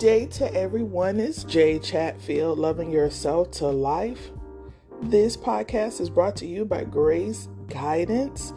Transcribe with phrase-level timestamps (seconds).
[0.00, 1.20] day to everyone.
[1.20, 4.30] It's Jay Chatfield, Loving Yourself to Life.
[5.02, 8.54] This podcast is brought to you by Grace Guidance,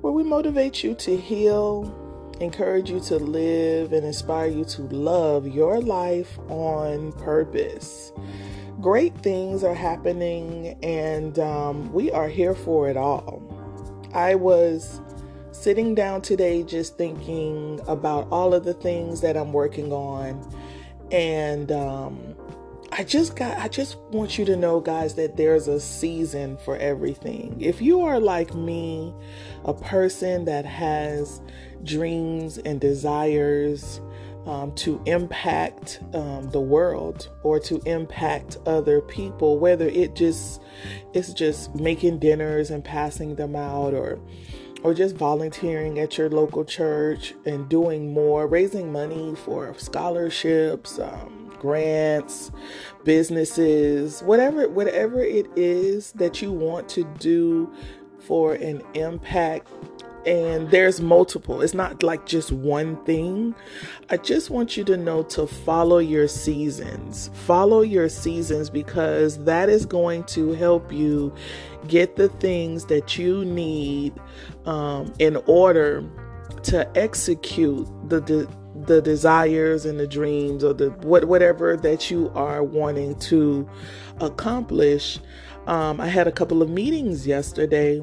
[0.00, 5.46] where we motivate you to heal, encourage you to live, and inspire you to love
[5.46, 8.10] your life on purpose.
[8.80, 13.42] Great things are happening, and um, we are here for it all.
[14.14, 15.02] I was
[15.52, 20.40] sitting down today just thinking about all of the things that I'm working on.
[21.10, 22.34] And um,
[22.92, 26.76] I just got, I just want you to know, guys, that there's a season for
[26.76, 27.56] everything.
[27.60, 29.14] If you are like me,
[29.64, 31.40] a person that has
[31.84, 34.00] dreams and desires,
[34.46, 40.62] um, to impact um, the world or to impact other people, whether it just
[41.12, 44.18] it's just making dinners and passing them out or
[44.82, 51.52] or just volunteering at your local church and doing more, raising money for scholarships, um,
[51.58, 52.50] grants,
[53.04, 57.72] businesses, whatever whatever it is that you want to do
[58.18, 59.68] for an impact
[60.26, 61.62] and there's multiple.
[61.62, 63.54] It's not like just one thing.
[64.10, 67.30] I just want you to know to follow your seasons.
[67.34, 71.34] Follow your seasons because that is going to help you
[71.88, 74.12] get the things that you need
[74.66, 76.04] um, in order
[76.64, 78.48] to execute the, the
[78.86, 83.68] the desires and the dreams or the what whatever that you are wanting to
[84.20, 85.18] accomplish.
[85.66, 88.02] Um, I had a couple of meetings yesterday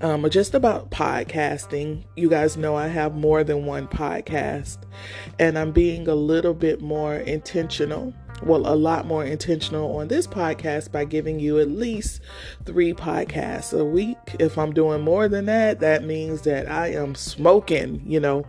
[0.00, 2.04] um, just about podcasting.
[2.16, 4.78] You guys know I have more than one podcast,
[5.38, 8.14] and I'm being a little bit more intentional.
[8.42, 12.20] Well, a lot more intentional on this podcast by giving you at least
[12.64, 14.16] three podcasts a week.
[14.38, 18.44] If I'm doing more than that, that means that I am smoking, you know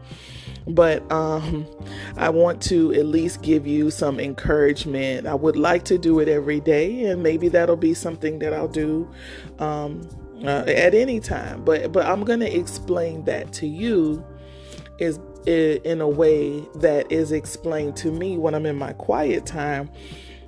[0.68, 1.66] but um,
[2.16, 5.28] I want to at least give you some encouragement.
[5.28, 8.68] I would like to do it every day, and maybe that'll be something that I'll
[8.68, 9.10] do
[9.58, 10.08] um,
[10.44, 11.64] uh, at any time.
[11.64, 14.24] But but I'm going to explain that to you
[15.00, 19.90] is in a way that is explained to me when I'm in my quiet time.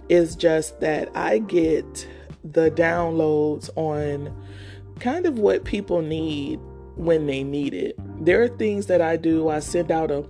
[0.09, 2.07] Is just that I get
[2.43, 4.35] the downloads on
[4.99, 6.59] kind of what people need
[6.95, 7.95] when they need it.
[8.23, 9.47] There are things that I do.
[9.47, 10.25] I send out a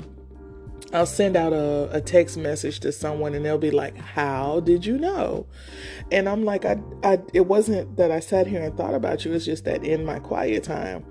[0.93, 4.85] I'll send out a, a text message to someone and they'll be like, How did
[4.85, 5.47] you know?
[6.11, 9.33] And I'm like, I, I it wasn't that I sat here and thought about you,
[9.33, 11.05] it's just that in my quiet time,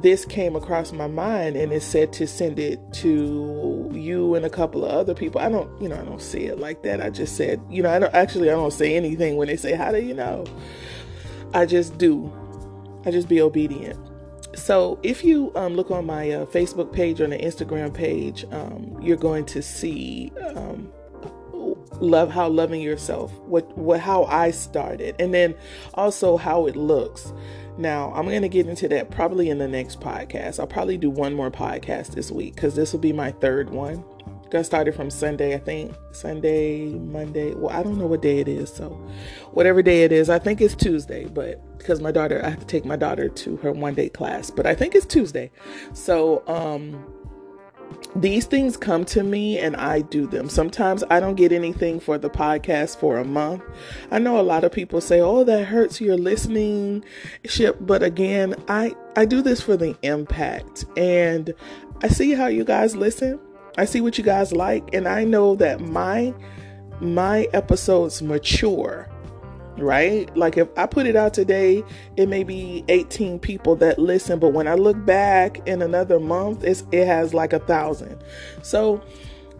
[0.00, 4.50] this came across my mind and it said to send it to you and a
[4.50, 5.40] couple of other people.
[5.40, 7.00] I don't, you know, I don't say it like that.
[7.00, 9.74] I just said, you know, I don't actually I don't say anything when they say,
[9.74, 10.44] How do you know?
[11.54, 12.32] I just do.
[13.04, 13.98] I just be obedient.
[14.54, 18.98] So, if you um, look on my uh, Facebook page or the Instagram page, um,
[19.00, 20.92] you're going to see um,
[22.00, 25.54] love how loving yourself, what what how I started, and then
[25.94, 27.32] also how it looks.
[27.78, 30.60] Now, I'm going to get into that probably in the next podcast.
[30.60, 34.04] I'll probably do one more podcast this week because this will be my third one.
[34.52, 35.94] Got started from Sunday, I think.
[36.10, 37.54] Sunday, Monday.
[37.54, 38.68] Well, I don't know what day it is.
[38.68, 38.90] So,
[39.52, 42.66] whatever day it is, I think it's Tuesday, but because my daughter, I have to
[42.66, 45.50] take my daughter to her one day class, but I think it's Tuesday.
[45.94, 47.02] So, um,
[48.14, 50.50] these things come to me and I do them.
[50.50, 53.62] Sometimes I don't get anything for the podcast for a month.
[54.10, 57.06] I know a lot of people say, "Oh, that hurts your listening
[57.46, 60.84] ship," but again, I I do this for the impact.
[60.94, 61.54] And
[62.02, 63.40] I see how you guys listen.
[63.76, 66.34] I see what you guys like and I know that my
[67.00, 69.08] my episodes mature
[69.78, 70.34] right?
[70.36, 71.82] Like if I put it out today,
[72.16, 76.64] it may be 18 people that listen, but when I look back in another month,
[76.64, 78.22] it's it has like a thousand.
[78.62, 79.02] So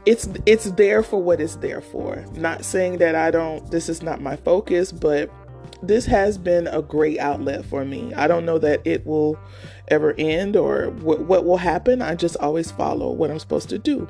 [0.04, 2.24] it's it's there for what it's there for.
[2.34, 5.30] Not saying that I don't this is not my focus, but
[5.82, 8.14] this has been a great outlet for me.
[8.14, 9.38] I don't know that it will
[9.88, 12.00] ever end or what, what will happen.
[12.00, 14.08] I just always follow what I'm supposed to do.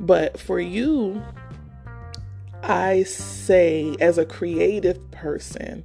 [0.00, 1.22] But for you,
[2.62, 5.84] I say as a creative person,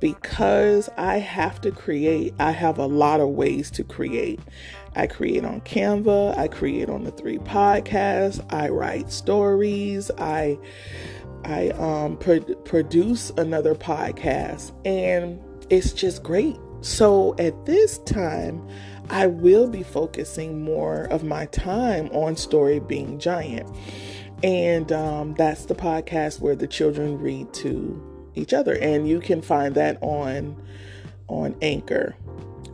[0.00, 4.40] because I have to create, I have a lot of ways to create.
[4.94, 10.58] I create on Canva, I create on the three podcasts, I write stories, I
[11.46, 15.40] I um, pro- produce another podcast, and
[15.70, 16.56] it's just great.
[16.82, 18.66] So at this time,
[19.10, 23.68] I will be focusing more of my time on Story Being Giant.
[24.42, 28.74] And um, that's the podcast where the children read to each other.
[28.74, 30.56] And you can find that on
[31.28, 32.14] on Anchor.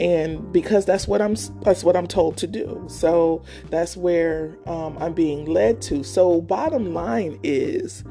[0.00, 2.84] and because that's what I'm that's what I'm told to do.
[2.88, 6.02] So that's where um, I'm being led to.
[6.02, 8.04] So bottom line is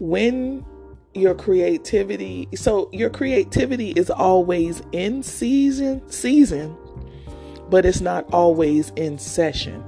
[0.00, 0.64] when
[1.14, 6.76] your creativity so your creativity is always in season season
[7.70, 9.84] but it's not always in session.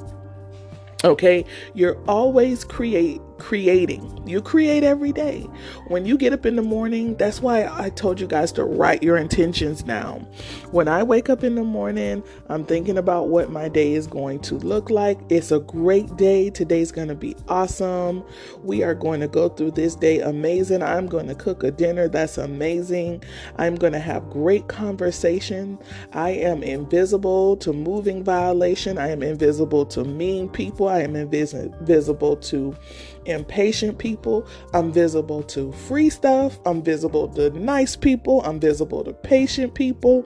[1.04, 1.44] Okay?
[1.74, 4.28] You're always create creating.
[4.28, 5.48] You create every day.
[5.88, 9.02] When you get up in the morning, that's why I told you guys to write
[9.02, 10.28] your intentions down.
[10.70, 14.40] When I wake up in the morning, I'm thinking about what my day is going
[14.40, 15.18] to look like.
[15.28, 16.50] It's a great day.
[16.50, 18.22] Today's going to be awesome.
[18.62, 20.82] We are going to go through this day amazing.
[20.82, 23.24] I'm going to cook a dinner that's amazing.
[23.56, 25.78] I'm going to have great conversation.
[26.12, 28.98] I am invisible to moving violation.
[28.98, 30.88] I am invisible to mean people.
[30.88, 32.76] I am invisible to
[33.26, 34.46] impatient people.
[34.72, 36.58] I'm visible to free stuff.
[36.66, 38.42] I'm visible to nice people.
[38.42, 40.24] I'm visible to patient people.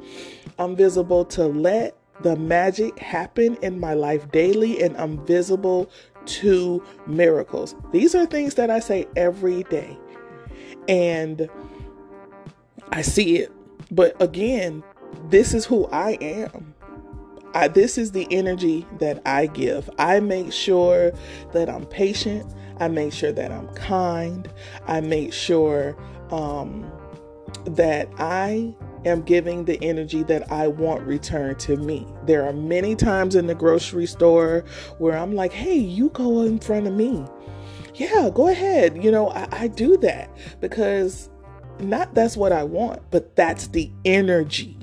[0.59, 5.91] I'm visible to let the magic happen in my life daily, and I'm visible
[6.27, 7.75] to miracles.
[7.93, 9.99] These are things that I say every day.
[10.89, 11.49] And
[12.93, 13.53] I see it.
[13.91, 14.83] But again,
[15.29, 16.75] this is who I am.
[17.55, 19.89] I, this is the energy that I give.
[19.99, 21.13] I make sure
[21.53, 22.53] that I'm patient.
[22.79, 24.49] I make sure that I'm kind.
[24.87, 25.97] I make sure
[26.31, 26.91] um,
[27.65, 28.75] that I
[29.05, 32.07] am giving the energy that I want returned to me.
[32.25, 34.65] There are many times in the grocery store
[34.99, 37.25] where I'm like, hey, you go in front of me.
[37.95, 39.03] Yeah, go ahead.
[39.05, 40.31] You know, I, I do that
[40.61, 41.31] because
[41.79, 44.79] not that's what I want, but that's the energy.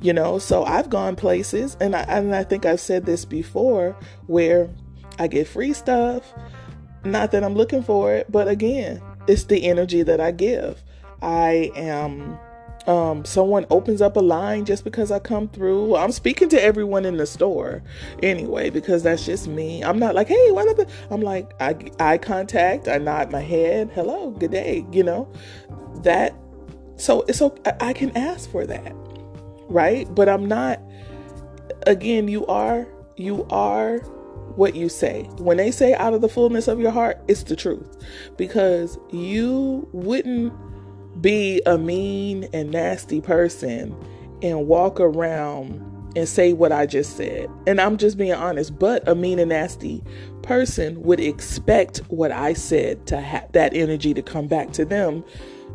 [0.00, 3.96] You know, so I've gone places, and I, and I think I've said this before,
[4.26, 4.70] where
[5.18, 6.34] I get free stuff,
[7.04, 10.82] not that I'm looking for it, but again, it's the energy that I give.
[11.22, 12.38] I am
[12.86, 15.96] um, someone opens up a line just because I come through.
[15.96, 17.82] I'm speaking to everyone in the store
[18.22, 19.82] anyway because that's just me.
[19.82, 20.88] I'm not like, hey, what up?
[21.10, 22.86] I'm like, I eye contact.
[22.86, 23.90] I nod my head.
[23.92, 24.86] Hello, good day.
[24.92, 25.32] You know
[26.02, 26.34] that.
[26.96, 27.72] So it's okay.
[27.80, 28.92] I can ask for that,
[29.68, 30.12] right?
[30.14, 30.80] But I'm not.
[31.86, 34.00] Again, you are you are
[34.54, 35.24] what you say.
[35.38, 37.96] When they say out of the fullness of your heart, it's the truth.
[38.36, 40.52] Because you wouldn't
[41.20, 43.94] be a mean and nasty person
[44.42, 45.82] and walk around
[46.16, 47.48] and say what I just said.
[47.66, 50.02] And I'm just being honest, but a mean and nasty
[50.42, 55.24] person would expect what I said to have that energy to come back to them,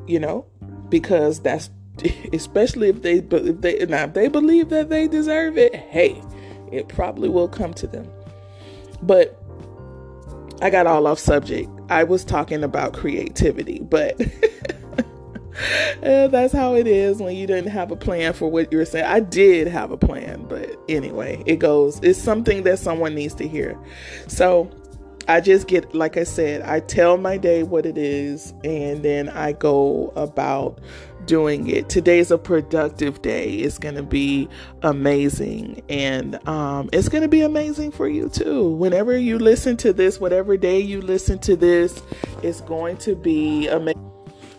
[0.07, 0.45] you know,
[0.89, 1.69] because that's
[2.33, 6.21] especially if they if they now if they believe that they deserve it, hey,
[6.71, 8.09] it probably will come to them.
[9.01, 9.37] But
[10.61, 11.69] I got all off subject.
[11.89, 14.19] I was talking about creativity, but
[16.03, 19.05] eh, that's how it is when you didn't have a plan for what you're saying.
[19.05, 21.99] I did have a plan, but anyway, it goes.
[22.03, 23.77] It's something that someone needs to hear.
[24.27, 24.69] So
[25.27, 29.29] I just get, like I said, I tell my day what it is, and then
[29.29, 30.79] I go about
[31.25, 31.89] doing it.
[31.89, 33.53] Today's a productive day.
[33.53, 34.49] It's going to be
[34.81, 35.81] amazing.
[35.89, 38.69] And um, it's going to be amazing for you too.
[38.71, 42.01] Whenever you listen to this, whatever day you listen to this,
[42.41, 44.11] it's going to be amazing.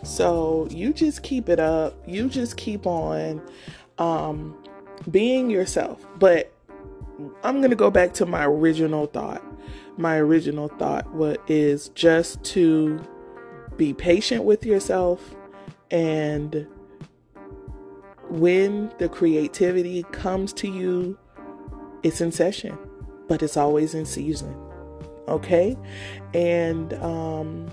[0.05, 1.95] So you just keep it up.
[2.07, 3.43] You just keep on
[3.99, 4.57] um,
[5.11, 6.05] being yourself.
[6.19, 6.53] But
[7.43, 9.43] I'm going to go back to my original thought.
[9.97, 13.01] My original thought what is just to
[13.77, 15.35] be patient with yourself
[15.91, 16.67] and
[18.29, 21.19] when the creativity comes to you,
[22.03, 22.79] it's in session,
[23.29, 24.57] but it's always in season.
[25.29, 25.77] Okay?
[26.33, 27.71] And um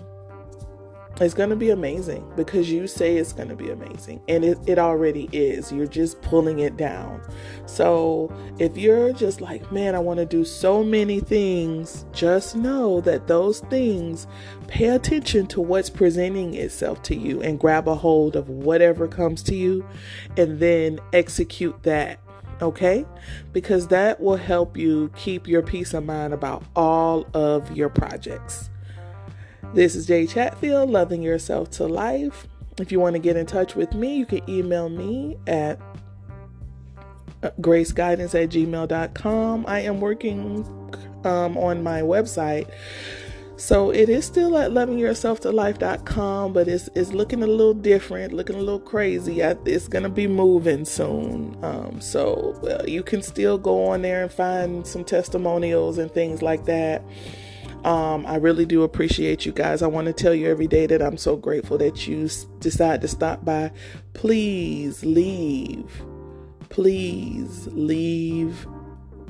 [1.20, 4.58] it's going to be amazing because you say it's going to be amazing and it,
[4.68, 5.72] it already is.
[5.72, 7.22] You're just pulling it down.
[7.66, 13.02] So if you're just like, man, I want to do so many things, just know
[13.02, 14.28] that those things
[14.68, 19.44] pay attention to what's presenting itself to you and grab a hold of whatever comes
[19.44, 19.86] to you
[20.38, 22.20] and then execute that
[22.62, 23.06] okay?
[23.54, 28.70] Because that will help you keep your peace of mind about all of your projects.
[29.72, 32.48] This is Jay Chatfield, Loving Yourself to Life.
[32.80, 35.80] If you want to get in touch with me, you can email me at
[37.44, 39.66] uh, graceguidance at gmail.com.
[39.68, 40.66] I am working
[41.24, 42.68] um, on my website.
[43.58, 48.60] So it is still at lovingyourselftolife.com, but it's it's looking a little different, looking a
[48.60, 49.44] little crazy.
[49.44, 51.56] I, it's gonna be moving soon.
[51.62, 56.66] Um, so you can still go on there and find some testimonials and things like
[56.66, 57.04] that.
[57.84, 59.82] Um, I really do appreciate you guys.
[59.82, 63.08] I want to tell you every day that I'm so grateful that you decide to
[63.08, 63.72] stop by.
[64.14, 66.04] Please leave
[66.70, 68.68] please leave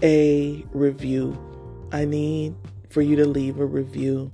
[0.04, 1.38] a review.
[1.92, 2.56] I need
[2.90, 4.32] for you to leave a review.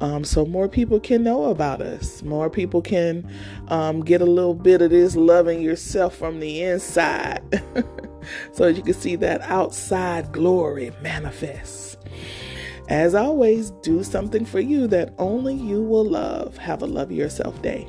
[0.00, 2.22] Um, so more people can know about us.
[2.22, 3.30] More people can
[3.68, 7.62] um, get a little bit of this loving yourself from the inside,
[8.52, 11.98] so you can see that outside glory manifest.
[12.90, 16.56] As always, do something for you that only you will love.
[16.58, 17.88] Have a love yourself day.